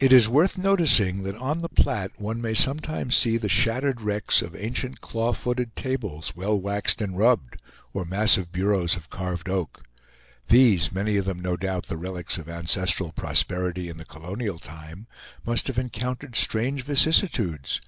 It 0.00 0.12
is 0.12 0.28
worth 0.28 0.58
noticing 0.58 1.22
that 1.22 1.36
on 1.36 1.58
the 1.58 1.68
Platte 1.68 2.20
one 2.20 2.40
may 2.40 2.52
sometimes 2.52 3.16
see 3.16 3.36
the 3.36 3.48
shattered 3.48 4.00
wrecks 4.00 4.42
of 4.42 4.56
ancient 4.56 5.00
claw 5.00 5.32
footed 5.32 5.76
tables, 5.76 6.34
well 6.34 6.58
waxed 6.58 7.00
and 7.00 7.16
rubbed, 7.16 7.56
or 7.92 8.04
massive 8.04 8.50
bureaus 8.50 8.96
of 8.96 9.08
carved 9.08 9.48
oak. 9.48 9.84
These, 10.48 10.90
many 10.90 11.16
of 11.16 11.26
them 11.26 11.38
no 11.38 11.56
doubt 11.56 11.86
the 11.86 11.96
relics 11.96 12.38
of 12.38 12.48
ancestral 12.48 13.12
prosperity 13.12 13.88
in 13.88 13.98
the 13.98 14.04
colonial 14.04 14.58
time, 14.58 15.06
must 15.46 15.68
have 15.68 15.78
encountered 15.78 16.34
strange 16.34 16.82
vicissitudes. 16.82 17.80